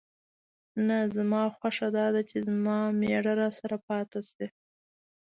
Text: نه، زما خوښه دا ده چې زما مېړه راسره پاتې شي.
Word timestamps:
نه، 0.87 0.97
زما 1.15 1.41
خوښه 1.57 1.87
دا 1.97 2.07
ده 2.13 2.21
چې 2.29 2.37
زما 2.47 2.77
مېړه 2.99 3.33
راسره 3.41 3.77
پاتې 3.87 4.19
شي. 4.29 4.45